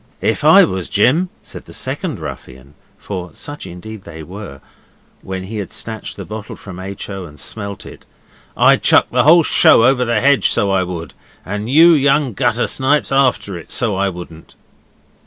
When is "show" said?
9.43-9.85